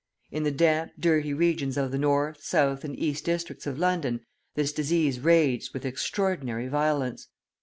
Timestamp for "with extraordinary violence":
5.75-7.27